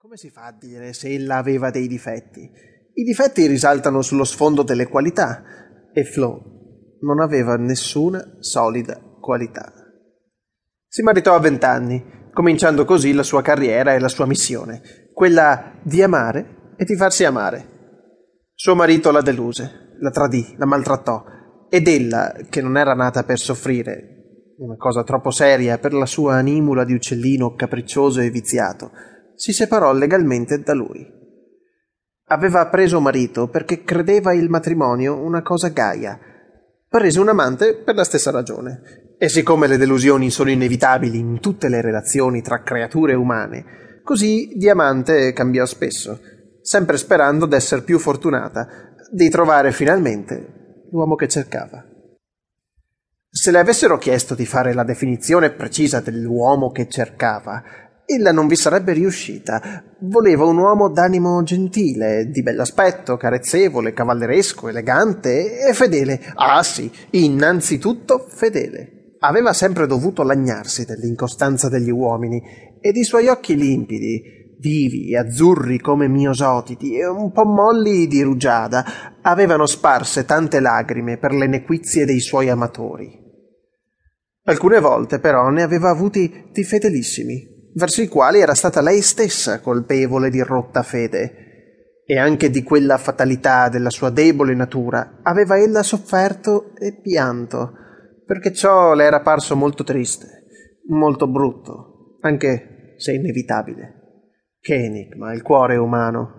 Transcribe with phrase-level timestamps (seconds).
[0.00, 2.48] Come si fa a dire se ella aveva dei difetti?
[2.94, 5.42] I difetti risaltano sullo sfondo delle qualità
[5.92, 6.40] e Flo
[7.00, 9.72] non aveva nessuna solida qualità.
[10.86, 16.00] Si maritò a vent'anni, cominciando così la sua carriera e la sua missione, quella di
[16.00, 17.66] amare e di farsi amare.
[18.54, 21.24] Suo marito la deluse, la tradì, la maltrattò
[21.68, 26.34] ed ella, che non era nata per soffrire, una cosa troppo seria per la sua
[26.36, 28.92] animula di uccellino capriccioso e viziato,
[29.38, 31.06] si separò legalmente da lui.
[32.30, 36.18] Aveva preso marito perché credeva il matrimonio una cosa gaia.
[36.88, 39.14] Prese un amante per la stessa ragione.
[39.16, 44.68] E siccome le delusioni sono inevitabili in tutte le relazioni tra creature umane, così di
[44.68, 46.20] amante cambiò spesso,
[46.60, 51.84] sempre sperando d'essere più fortunata, di trovare finalmente l'uomo che cercava.
[53.30, 57.62] Se le avessero chiesto di fare la definizione precisa dell'uomo che cercava,
[58.10, 59.84] ella non vi sarebbe riuscita.
[60.00, 66.18] Voleva un uomo d'animo gentile, di bell'aspetto, carezzevole, cavalleresco, elegante e fedele.
[66.36, 69.16] Ah sì, innanzitutto fedele.
[69.18, 72.40] Aveva sempre dovuto lagnarsi dell'incostanza degli uomini
[72.80, 74.22] ed i suoi occhi limpidi,
[74.58, 81.18] vivi e azzurri come miosotiti e un po' molli di rugiada, avevano sparse tante lagrime
[81.18, 83.26] per le nequizie dei suoi amatori.
[84.44, 89.60] Alcune volte però ne aveva avuti di fedelissimi, verso i quali era stata lei stessa
[89.60, 95.84] colpevole di rotta fede, e anche di quella fatalità della sua debole natura aveva ella
[95.84, 97.72] sofferto e pianto,
[98.26, 100.26] perché ciò le era parso molto triste,
[100.88, 103.94] molto brutto, anche se inevitabile.
[104.60, 106.34] Che enigma il cuore umano.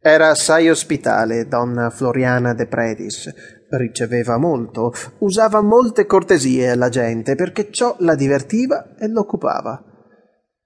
[0.00, 3.32] Era assai ospitale donna Floriana de Predis,
[3.70, 9.95] riceveva molto, usava molte cortesie alla gente perché ciò la divertiva e l'occupava.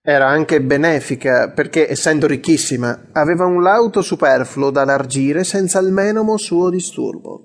[0.02, 6.38] Era anche benefica perché, essendo ricchissima, aveva un lauto superfluo da largire senza il menomo
[6.38, 7.44] suo disturbo.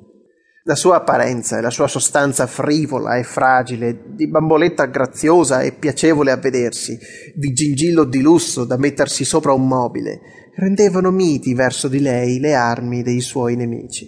[0.63, 6.31] La sua apparenza e la sua sostanza frivola e fragile, di bamboletta graziosa e piacevole
[6.31, 6.97] a vedersi,
[7.35, 10.21] di gingillo di lusso da mettersi sopra un mobile,
[10.55, 14.07] rendevano miti verso di lei le armi dei suoi nemici.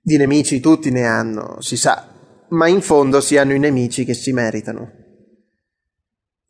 [0.00, 2.08] Di nemici tutti ne hanno, si sa,
[2.48, 5.03] ma in fondo si hanno i nemici che si meritano.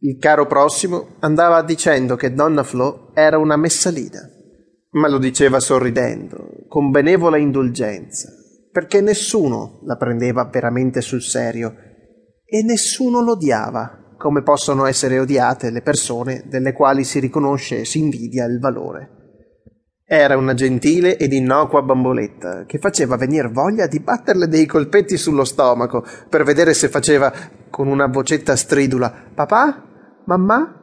[0.04, 4.20] Il caro prossimo andava dicendo che donna Flo era una messalina,
[4.91, 8.28] ma lo diceva sorridendo, con benevola indulgenza,
[8.70, 11.75] perché nessuno la prendeva veramente sul serio
[12.44, 17.98] e nessuno l'odiava, come possono essere odiate le persone delle quali si riconosce e si
[17.98, 19.09] invidia il valore.
[20.06, 25.44] Era una gentile ed innocua bamboletta che faceva venir voglia di batterle dei colpetti sullo
[25.44, 27.32] stomaco per vedere se faceva
[27.70, 29.93] con una vocetta stridula Papà?
[30.26, 30.80] Mamma?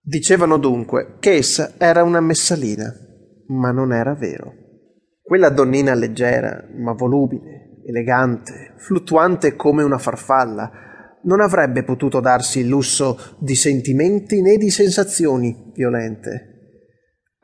[0.00, 2.92] Dicevano dunque che essa era una messalina,
[3.48, 4.52] ma non era vero.
[5.22, 10.70] Quella donnina leggera, ma volubile, elegante, fluttuante come una farfalla,
[11.22, 16.52] non avrebbe potuto darsi il lusso di sentimenti né di sensazioni violente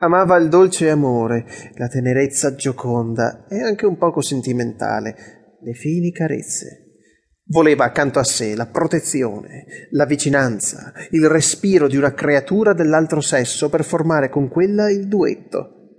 [0.03, 6.90] Amava il dolce amore, la tenerezza gioconda e anche un poco sentimentale, le fini carezze.
[7.51, 13.67] Voleva accanto a sé la protezione, la vicinanza, il respiro di una creatura dell'altro sesso
[13.67, 15.89] per formare con quella il duetto.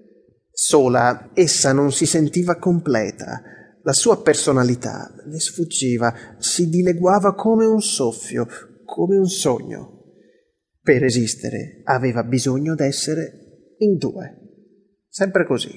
[0.50, 3.42] Sola essa non si sentiva completa,
[3.82, 8.46] la sua personalità le sfuggiva, si dileguava come un soffio,
[8.86, 10.04] come un sogno.
[10.80, 14.38] Per esistere aveva bisogno d'essere in due.
[15.06, 15.70] Sempre così.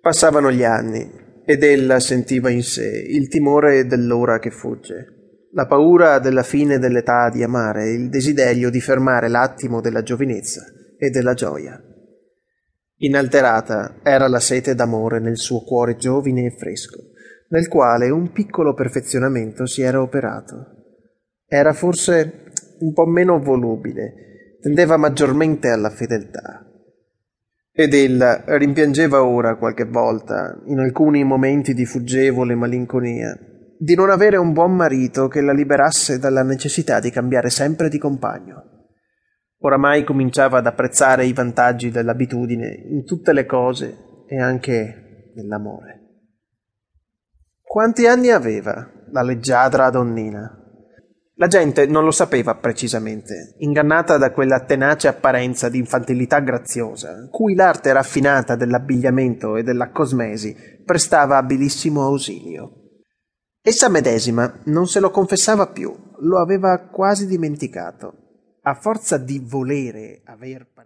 [0.00, 6.20] Passavano gli anni ed ella sentiva in sé il timore dell'ora che fugge, la paura
[6.20, 10.62] della fine dell'età di amare, il desiderio di fermare l'attimo della giovinezza
[10.96, 11.82] e della gioia.
[12.98, 17.10] Inalterata era la sete d'amore nel suo cuore giovine e fresco,
[17.48, 20.66] nel quale un piccolo perfezionamento si era operato.
[21.48, 22.44] Era forse
[22.78, 26.69] un po' meno volubile, tendeva maggiormente alla fedeltà.
[27.72, 33.38] Ed ella rimpiangeva ora qualche volta, in alcuni momenti di fuggevole malinconia,
[33.78, 37.98] di non avere un buon marito che la liberasse dalla necessità di cambiare sempre di
[37.98, 38.64] compagno.
[39.60, 45.98] Oramai cominciava ad apprezzare i vantaggi dell'abitudine in tutte le cose e anche nell'amore.
[47.62, 50.59] Quanti anni aveva la leggiadra donnina?
[51.40, 57.54] La gente non lo sapeva precisamente, ingannata da quella tenace apparenza di infantilità graziosa, cui
[57.54, 60.54] l'arte raffinata dell'abbigliamento e della cosmesi
[60.84, 62.72] prestava abilissimo ausilio.
[63.62, 68.58] Essa medesima non se lo confessava più, lo aveva quasi dimenticato.
[68.60, 70.80] A forza di volere aver parecchio